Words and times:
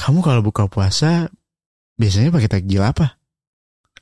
Kamu 0.00 0.24
kalau 0.24 0.40
buka 0.40 0.64
puasa 0.64 1.28
biasanya 2.00 2.32
pakai 2.32 2.48
takjil 2.48 2.80
apa? 2.80 3.20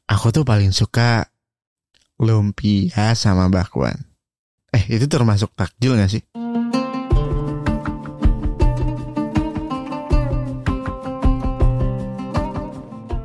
Aku 0.07 0.31
tuh 0.31 0.47
paling 0.47 0.71
suka 0.71 1.27
lumpia 2.23 3.19
sama 3.19 3.51
bakwan. 3.51 4.07
Eh, 4.71 4.95
itu 4.95 5.11
termasuk 5.11 5.51
takjil 5.59 5.99
gak 5.99 6.07
sih? 6.07 6.23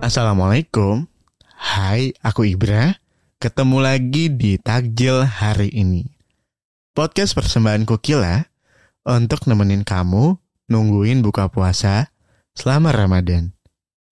Assalamualaikum. 0.01 1.05
Hai, 1.53 2.17
aku 2.25 2.49
Ibra. 2.49 2.97
Ketemu 3.37 3.85
lagi 3.85 4.33
di 4.33 4.57
Takjil 4.57 5.21
hari 5.21 5.69
ini. 5.77 6.09
Podcast 6.97 7.37
persembahan 7.37 7.85
Kukila 7.85 8.41
untuk 9.05 9.45
nemenin 9.45 9.85
kamu 9.85 10.41
nungguin 10.73 11.21
buka 11.21 11.53
puasa 11.53 12.12
selama 12.53 12.93
Ramadan. 12.93 13.53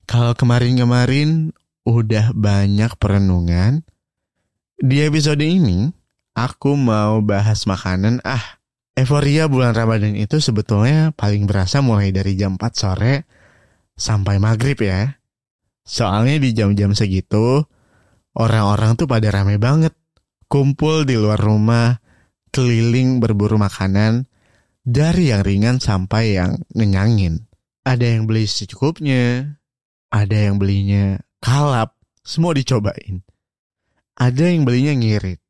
Kalau 0.10 0.36
kemarin-kemarin 0.36 1.56
udah 1.88 2.36
banyak 2.36 2.92
perenungan, 3.00 3.86
di 4.82 5.06
episode 5.06 5.46
ini 5.46 5.94
aku 6.34 6.74
mau 6.74 7.22
bahas 7.22 7.64
makanan. 7.70 8.20
Ah, 8.26 8.60
euforia 8.98 9.46
bulan 9.46 9.78
Ramadan 9.78 10.18
itu 10.18 10.42
sebetulnya 10.42 11.14
paling 11.14 11.46
berasa 11.46 11.80
mulai 11.80 12.10
dari 12.10 12.34
jam 12.36 12.58
4 12.58 12.74
sore 12.74 13.14
sampai 13.96 14.42
maghrib 14.42 14.78
ya. 14.82 15.22
Soalnya 15.86 16.42
di 16.42 16.50
jam-jam 16.54 16.94
segitu, 16.98 17.66
orang-orang 18.38 18.98
tuh 18.98 19.06
pada 19.10 19.30
rame 19.30 19.58
banget. 19.62 19.94
Kumpul 20.52 21.08
di 21.08 21.16
luar 21.16 21.40
rumah, 21.40 21.96
keliling 22.52 23.24
berburu 23.24 23.56
makanan, 23.56 24.28
dari 24.84 25.32
yang 25.32 25.48
ringan 25.48 25.78
sampai 25.80 26.36
yang 26.36 26.60
ngenyangin. 26.76 27.51
Ada 27.82 28.06
yang 28.06 28.30
beli 28.30 28.46
secukupnya, 28.46 29.58
ada 30.14 30.38
yang 30.38 30.62
belinya 30.62 31.18
kalap, 31.42 31.98
semua 32.22 32.54
dicobain. 32.54 33.26
Ada 34.14 34.54
yang 34.54 34.70
belinya 34.70 34.94
ngirit. 34.94 35.42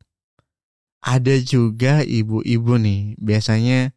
Ada 1.04 1.44
juga 1.44 2.06
ibu-ibu 2.08 2.80
nih, 2.80 3.20
biasanya 3.20 3.92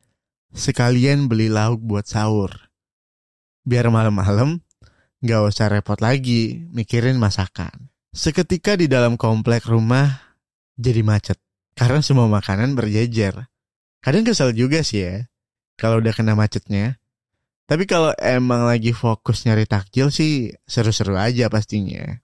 sekalian 0.50 1.30
beli 1.30 1.46
lauk 1.46 1.78
buat 1.84 2.10
sahur. 2.10 2.50
Biar 3.62 3.86
malam-malam 3.92 4.64
gak 5.22 5.40
usah 5.46 5.70
repot 5.70 6.00
lagi 6.02 6.66
mikirin 6.74 7.20
masakan. 7.20 7.92
Seketika 8.14 8.74
di 8.74 8.90
dalam 8.90 9.14
komplek 9.14 9.66
rumah 9.66 10.38
jadi 10.74 11.06
macet 11.06 11.38
karena 11.78 12.02
semua 12.02 12.26
makanan 12.26 12.74
berjejer. 12.74 13.46
Kadang 14.02 14.26
kesel 14.26 14.54
juga 14.54 14.82
sih 14.82 15.02
ya 15.02 15.14
kalau 15.78 16.02
udah 16.02 16.14
kena 16.14 16.34
macetnya. 16.34 16.98
Tapi 17.64 17.88
kalau 17.88 18.12
emang 18.20 18.68
lagi 18.68 18.92
fokus 18.92 19.48
nyari 19.48 19.64
takjil 19.64 20.12
sih 20.12 20.52
seru-seru 20.68 21.16
aja 21.16 21.48
pastinya. 21.48 22.20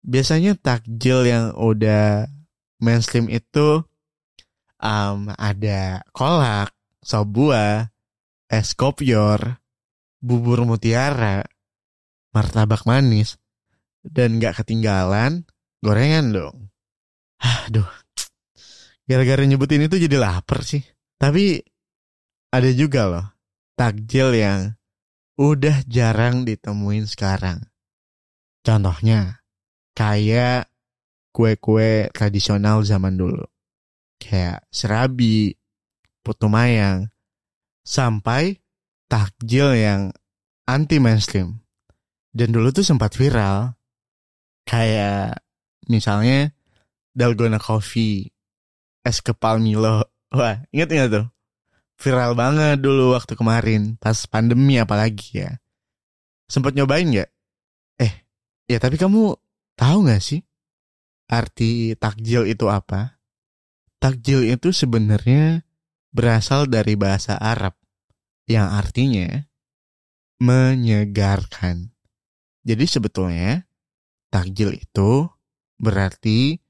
Biasanya 0.00 0.56
takjil 0.56 1.28
yang 1.28 1.52
udah 1.52 2.24
mainstream 2.80 3.28
itu 3.28 3.84
um, 4.80 5.28
ada 5.36 6.00
kolak, 6.16 6.72
sop 7.04 7.28
buah, 7.28 7.92
es 8.48 8.72
kopior, 8.72 9.60
bubur 10.16 10.64
mutiara, 10.64 11.44
martabak 12.32 12.88
manis, 12.88 13.36
dan 14.00 14.40
gak 14.40 14.64
ketinggalan 14.64 15.44
gorengan 15.84 16.32
dong. 16.32 16.56
Aduh, 17.44 17.86
gara-gara 19.04 19.44
nyebutin 19.44 19.84
itu 19.84 20.00
jadi 20.00 20.16
lapar 20.16 20.64
sih. 20.64 20.80
Tapi 21.20 21.60
ada 22.48 22.70
juga 22.72 23.04
loh 23.04 23.37
takjil 23.78 24.34
yang 24.34 24.74
udah 25.38 25.86
jarang 25.86 26.42
ditemuin 26.42 27.06
sekarang. 27.06 27.62
Contohnya, 28.66 29.46
kayak 29.94 30.66
kue-kue 31.30 32.10
tradisional 32.10 32.82
zaman 32.82 33.14
dulu. 33.14 33.46
Kayak 34.18 34.66
serabi, 34.74 35.54
putu 36.26 36.50
mayang, 36.50 37.06
sampai 37.86 38.58
takjil 39.06 39.78
yang 39.78 40.10
anti 40.66 40.98
mainstream. 40.98 41.62
Dan 42.34 42.50
dulu 42.50 42.74
tuh 42.74 42.82
sempat 42.82 43.14
viral. 43.14 43.78
Kayak 44.66 45.38
misalnya 45.86 46.50
dalgona 47.14 47.62
coffee, 47.62 48.26
es 49.06 49.22
kepal 49.22 49.62
Milo. 49.62 50.02
Wah, 50.34 50.60
inget 50.74 50.92
ingat 50.92 51.08
tuh? 51.14 51.26
Viral 51.98 52.38
banget 52.38 52.78
dulu 52.78 53.18
waktu 53.18 53.34
kemarin 53.34 53.98
pas 53.98 54.16
pandemi 54.30 54.78
apalagi 54.78 55.44
ya. 55.44 55.58
Sempat 56.46 56.72
nyobain 56.72 57.04
nggak? 57.04 57.30
Eh, 58.00 58.14
ya 58.70 58.78
tapi 58.78 58.96
kamu 58.96 59.34
tahu 59.74 59.98
nggak 60.06 60.22
sih 60.22 60.40
arti 61.28 61.98
takjil 61.98 62.48
itu 62.48 62.70
apa? 62.70 63.20
Takjil 63.98 64.46
itu 64.46 64.70
sebenarnya 64.70 65.66
berasal 66.14 66.70
dari 66.70 66.94
bahasa 66.94 67.36
Arab 67.36 67.76
yang 68.48 68.70
artinya 68.72 69.44
menyegarkan. 70.40 71.92
Jadi 72.62 72.84
sebetulnya 72.86 73.66
takjil 74.30 74.78
itu 74.78 75.26
berarti 75.82 76.62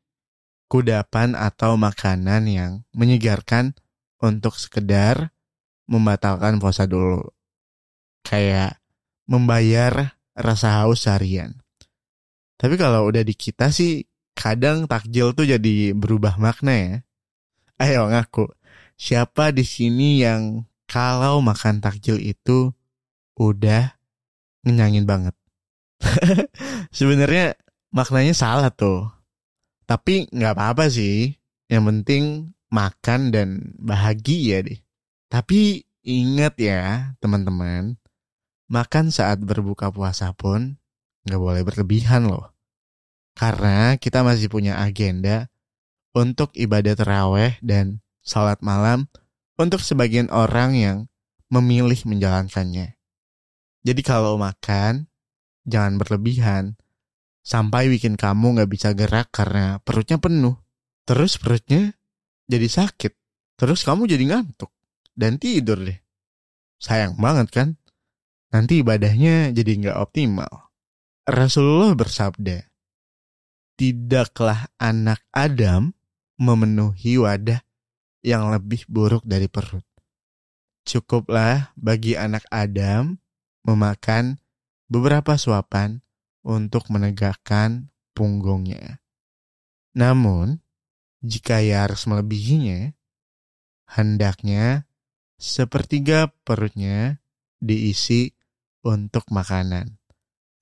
kudapan 0.68 1.32
atau 1.36 1.76
makanan 1.80 2.48
yang 2.48 2.72
menyegarkan 2.92 3.76
untuk 4.22 4.58
sekedar 4.58 5.30
membatalkan 5.88 6.60
puasa 6.60 6.84
dulu. 6.84 7.22
Kayak 8.22 8.78
membayar 9.24 10.18
rasa 10.36 10.82
haus 10.82 11.08
harian. 11.08 11.58
Tapi 12.58 12.74
kalau 12.74 13.06
udah 13.06 13.22
di 13.22 13.34
kita 13.38 13.70
sih 13.70 14.02
kadang 14.34 14.90
takjil 14.90 15.34
tuh 15.34 15.46
jadi 15.46 15.94
berubah 15.94 16.38
makna 16.38 16.74
ya. 16.74 16.94
Ayo 17.78 18.10
ngaku, 18.10 18.50
siapa 18.98 19.54
di 19.54 19.62
sini 19.62 20.22
yang 20.22 20.66
kalau 20.90 21.38
makan 21.38 21.78
takjil 21.78 22.18
itu 22.18 22.74
udah 23.38 23.94
ngenyangin 24.66 25.06
banget. 25.06 25.34
Sebenarnya 26.98 27.54
maknanya 27.94 28.34
salah 28.34 28.70
tuh. 28.74 29.06
Tapi 29.86 30.26
nggak 30.34 30.54
apa-apa 30.58 30.90
sih. 30.90 31.38
Yang 31.70 31.82
penting 31.86 32.22
makan 32.68 33.32
dan 33.32 33.74
bahagia 33.80 34.64
deh. 34.64 34.80
Tapi 35.28 35.84
ingat 36.04 36.56
ya 36.56 37.12
teman-teman, 37.20 38.00
makan 38.68 39.12
saat 39.12 39.40
berbuka 39.44 39.92
puasa 39.92 40.32
pun 40.32 40.80
nggak 41.28 41.40
boleh 41.40 41.62
berlebihan 41.64 42.28
loh. 42.28 42.52
Karena 43.36 43.94
kita 44.00 44.24
masih 44.24 44.48
punya 44.50 44.80
agenda 44.80 45.52
untuk 46.16 46.50
ibadah 46.56 46.96
terawih 46.96 47.54
dan 47.60 48.00
salat 48.24 48.58
malam 48.64 49.06
untuk 49.58 49.82
sebagian 49.84 50.32
orang 50.32 50.74
yang 50.74 50.98
memilih 51.52 51.98
menjalankannya. 52.04 52.98
Jadi 53.86 54.02
kalau 54.02 54.36
makan, 54.36 55.08
jangan 55.64 55.96
berlebihan 55.96 56.76
sampai 57.44 57.88
bikin 57.88 58.20
kamu 58.20 58.60
nggak 58.60 58.70
bisa 58.70 58.92
gerak 58.92 59.32
karena 59.32 59.80
perutnya 59.80 60.20
penuh. 60.20 60.60
Terus 61.08 61.40
perutnya 61.40 61.97
jadi 62.48 62.66
sakit. 62.66 63.12
Terus 63.58 63.84
kamu 63.84 64.08
jadi 64.08 64.24
ngantuk 64.34 64.72
dan 65.14 65.36
tidur 65.36 65.78
deh. 65.78 65.98
Sayang 66.80 67.18
banget 67.20 67.48
kan? 67.52 67.68
Nanti 68.48 68.80
ibadahnya 68.80 69.52
jadi 69.52 69.72
nggak 69.76 69.98
optimal. 69.98 70.72
Rasulullah 71.28 71.92
bersabda, 71.92 72.64
Tidaklah 73.78 74.72
anak 74.80 75.22
Adam 75.30 75.92
memenuhi 76.40 77.20
wadah 77.20 77.60
yang 78.24 78.50
lebih 78.50 78.88
buruk 78.88 79.22
dari 79.22 79.46
perut. 79.46 79.84
Cukuplah 80.88 81.76
bagi 81.76 82.16
anak 82.16 82.42
Adam 82.48 83.20
memakan 83.68 84.40
beberapa 84.88 85.36
suapan 85.36 86.00
untuk 86.42 86.88
menegakkan 86.88 87.92
punggungnya. 88.16 89.04
Namun, 89.92 90.64
jika 91.24 91.58
ia 91.62 91.82
harus 91.86 92.06
melebihinya, 92.06 92.94
hendaknya 93.98 94.86
sepertiga 95.38 96.30
perutnya 96.46 97.22
diisi 97.58 98.34
untuk 98.86 99.26
makanan, 99.30 99.98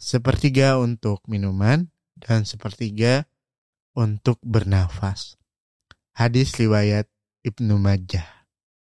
sepertiga 0.00 0.80
untuk 0.80 1.20
minuman, 1.28 1.92
dan 2.16 2.48
sepertiga 2.48 3.28
untuk 3.92 4.40
bernafas. 4.40 5.36
Hadis 6.16 6.56
riwayat 6.56 7.08
Ibnu 7.44 7.76
Majah. 7.76 8.48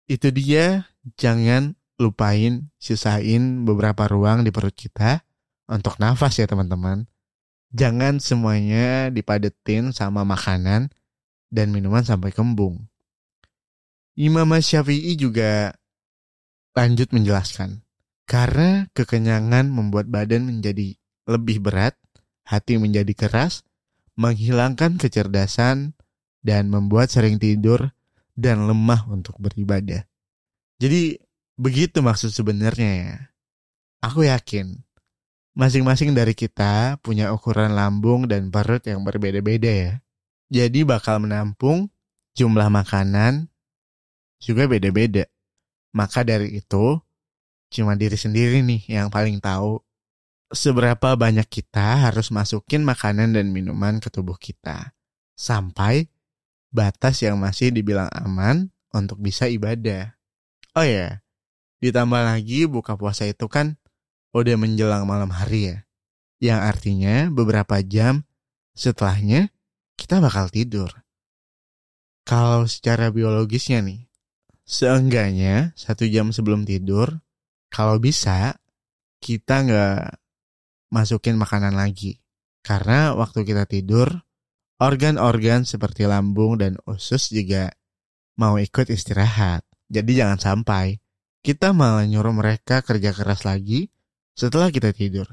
Itu 0.07 0.31
dia, 0.31 0.87
jangan 1.19 1.75
lupain 1.99 2.71
sisain 2.79 3.67
beberapa 3.67 4.07
ruang 4.07 4.47
di 4.47 4.55
perut 4.55 4.71
kita 4.71 5.27
untuk 5.67 5.99
nafas 5.99 6.39
ya 6.39 6.47
teman-teman. 6.47 7.05
Jangan 7.75 8.17
semuanya 8.17 9.13
dipadetin 9.13 9.93
sama 9.93 10.25
makanan 10.25 10.89
dan 11.49 11.73
minuman 11.73 12.05
sampai 12.05 12.29
kembung. 12.33 12.89
Imam 14.15 14.49
Syafi'i 14.55 15.17
juga 15.17 15.73
lanjut 16.77 17.11
menjelaskan, 17.11 17.81
Karena 18.29 18.85
kekenyangan 18.93 19.73
membuat 19.73 20.05
badan 20.05 20.45
menjadi 20.45 20.93
lebih 21.25 21.65
berat, 21.65 21.97
hati 22.45 22.77
menjadi 22.77 23.09
keras, 23.17 23.65
menghilangkan 24.13 25.01
kecerdasan, 25.01 25.97
dan 26.45 26.69
membuat 26.69 27.09
sering 27.09 27.41
tidur 27.41 27.89
dan 28.37 28.69
lemah 28.69 29.09
untuk 29.09 29.35
beribadah. 29.41 30.05
Jadi 30.79 31.19
begitu 31.59 31.99
maksud 31.99 32.31
sebenarnya 32.31 32.91
ya. 32.95 33.15
Aku 33.99 34.23
yakin 34.23 34.79
masing-masing 35.59 36.15
dari 36.15 36.31
kita 36.31 36.95
punya 37.03 37.35
ukuran 37.35 37.75
lambung 37.75 38.31
dan 38.31 38.47
perut 38.47 38.85
yang 38.87 39.03
berbeda-beda 39.03 39.67
ya. 39.67 39.93
Jadi 40.49 40.81
bakal 40.81 41.21
menampung 41.21 41.93
jumlah 42.33 42.73
makanan 42.73 43.49
juga 44.41 44.65
beda-beda. 44.65 45.29
Maka 45.93 46.25
dari 46.25 46.57
itu, 46.57 46.97
cuma 47.69 47.93
diri 47.93 48.17
sendiri 48.17 48.65
nih 48.65 48.81
yang 48.89 49.13
paling 49.13 49.37
tahu 49.37 49.81
seberapa 50.49 51.13
banyak 51.13 51.45
kita 51.45 52.09
harus 52.09 52.33
masukin 52.33 52.81
makanan 52.81 53.37
dan 53.37 53.53
minuman 53.53 54.01
ke 54.01 54.09
tubuh 54.09 54.37
kita. 54.41 54.97
Sampai 55.37 56.09
batas 56.73 57.21
yang 57.21 57.37
masih 57.37 57.69
dibilang 57.69 58.09
aman 58.09 58.73
untuk 58.93 59.21
bisa 59.21 59.45
ibadah. 59.45 60.17
Oh 60.73 60.85
ya, 60.85 61.21
ditambah 61.81 62.21
lagi 62.25 62.65
buka 62.65 62.97
puasa 62.97 63.29
itu 63.29 63.45
kan 63.45 63.77
udah 64.33 64.55
menjelang 64.57 65.05
malam 65.05 65.29
hari 65.29 65.73
ya. 65.73 65.77
Yang 66.39 66.59
artinya 66.63 67.15
beberapa 67.29 67.81
jam 67.83 68.23
setelahnya 68.73 69.51
kita 69.99 70.23
bakal 70.23 70.47
tidur. 70.47 70.87
Kalau 72.23 72.63
secara 72.71 73.11
biologisnya 73.11 73.83
nih, 73.83 74.07
seenggaknya 74.63 75.75
satu 75.75 76.07
jam 76.07 76.31
sebelum 76.31 76.63
tidur 76.63 77.19
kalau 77.67 77.99
bisa 77.99 78.55
kita 79.19 79.67
nggak 79.67 80.03
masukin 80.95 81.35
makanan 81.35 81.75
lagi. 81.75 82.23
Karena 82.63 83.11
waktu 83.11 83.43
kita 83.43 83.67
tidur, 83.67 84.07
organ-organ 84.79 85.67
seperti 85.67 86.07
lambung 86.07 86.55
dan 86.55 86.79
usus 86.87 87.27
juga 87.33 87.75
mau 88.39 88.55
ikut 88.55 88.87
istirahat. 88.87 89.67
Jadi 89.91 90.21
jangan 90.21 90.39
sampai 90.39 91.01
kita 91.43 91.75
malah 91.75 92.05
nyuruh 92.05 92.35
mereka 92.35 92.85
kerja 92.85 93.11
keras 93.11 93.43
lagi 93.43 93.89
setelah 94.37 94.71
kita 94.71 94.95
tidur. 94.95 95.27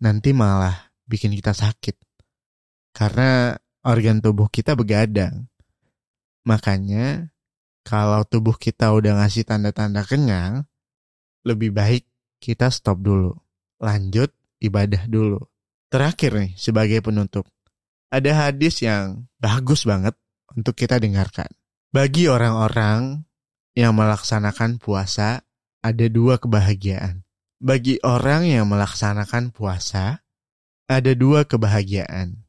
Nanti 0.00 0.30
malah 0.30 0.94
bikin 1.04 1.34
kita 1.34 1.52
sakit. 1.52 1.96
Karena 2.94 3.56
organ 3.84 4.18
tubuh 4.18 4.48
kita 4.48 4.72
begadang. 4.74 5.46
Makanya 6.48 7.28
kalau 7.84 8.24
tubuh 8.24 8.56
kita 8.56 8.90
udah 8.96 9.20
ngasih 9.20 9.44
tanda-tanda 9.44 10.02
kenyang, 10.08 10.64
lebih 11.44 11.70
baik 11.70 12.08
kita 12.40 12.72
stop 12.72 13.04
dulu. 13.04 13.36
Lanjut 13.80 14.32
ibadah 14.60 15.04
dulu. 15.04 15.40
Terakhir 15.92 16.32
nih 16.32 16.52
sebagai 16.56 17.04
penutup. 17.04 17.44
Ada 18.08 18.48
hadis 18.48 18.80
yang 18.80 19.28
bagus 19.36 19.84
banget 19.84 20.16
untuk 20.56 20.74
kita 20.74 20.96
dengarkan. 20.96 21.48
Bagi 21.94 22.26
orang-orang 22.26 23.22
yang 23.74 23.94
melaksanakan 23.94 24.82
puasa, 24.82 25.42
ada 25.84 26.06
dua 26.08 26.40
kebahagiaan. 26.40 27.26
Bagi 27.60 27.98
orang 28.02 28.46
yang 28.48 28.66
melaksanakan 28.70 29.50
puasa, 29.50 30.24
ada 30.86 31.12
dua 31.16 31.48
kebahagiaan. 31.48 32.43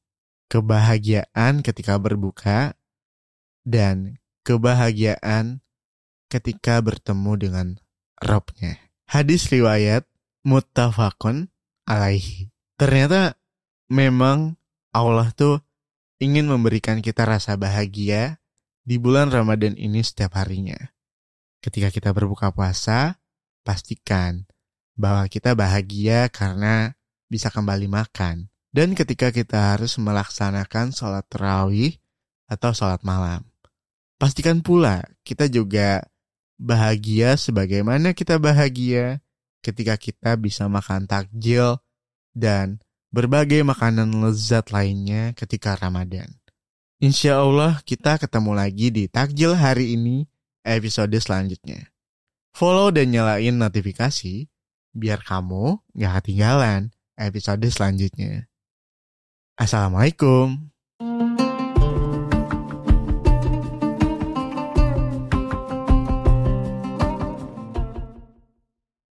Kebahagiaan 0.56 1.60
ketika 1.60 2.00
berbuka 2.00 2.80
dan 3.68 4.24
kebahagiaan 4.48 5.60
ketika 6.32 6.80
bertemu 6.80 7.32
dengan 7.36 7.68
Robnya. 8.24 8.80
Hadis 9.12 9.52
riwayat 9.52 10.08
muttafaqun 10.48 11.52
alaihi. 11.84 12.56
Ternyata 12.80 13.36
memang 13.92 14.56
Allah 14.96 15.36
tuh 15.36 15.60
ingin 16.24 16.48
memberikan 16.48 17.04
kita 17.04 17.28
rasa 17.28 17.60
bahagia 17.60 18.40
di 18.88 18.96
bulan 18.96 19.36
Ramadan 19.36 19.76
ini 19.76 20.00
setiap 20.08 20.40
harinya. 20.40 20.80
Ketika 21.60 21.92
kita 21.92 22.16
berbuka 22.16 22.56
puasa, 22.56 23.20
pastikan 23.68 24.48
bahwa 24.96 25.28
kita 25.28 25.52
bahagia 25.52 26.32
karena 26.32 26.96
bisa 27.28 27.52
kembali 27.52 27.92
makan. 27.92 28.48
Dan 28.76 28.92
ketika 28.92 29.32
kita 29.32 29.72
harus 29.72 29.96
melaksanakan 29.96 30.92
sholat 30.92 31.24
terawih 31.32 31.96
atau 32.52 32.76
sholat 32.76 33.00
malam, 33.08 33.48
pastikan 34.20 34.60
pula 34.60 35.00
kita 35.24 35.48
juga 35.48 36.04
bahagia 36.60 37.40
sebagaimana 37.40 38.12
kita 38.12 38.36
bahagia 38.36 39.24
ketika 39.64 39.96
kita 39.96 40.36
bisa 40.36 40.68
makan 40.68 41.08
takjil 41.08 41.80
dan 42.36 42.84
berbagai 43.16 43.64
makanan 43.64 44.12
lezat 44.12 44.76
lainnya 44.76 45.32
ketika 45.40 45.80
Ramadan. 45.80 46.28
Insya 47.00 47.40
Allah 47.40 47.80
kita 47.88 48.20
ketemu 48.20 48.52
lagi 48.60 48.92
di 48.92 49.08
takjil 49.08 49.56
hari 49.56 49.96
ini 49.96 50.28
episode 50.68 51.16
selanjutnya. 51.16 51.96
Follow 52.52 52.92
dan 52.92 53.08
nyalain 53.08 53.56
notifikasi 53.56 54.52
biar 54.92 55.24
kamu 55.24 55.80
gak 55.96 56.12
ketinggalan 56.20 56.92
episode 57.16 57.64
selanjutnya. 57.72 58.52
Assalamualaikum. 59.56 60.75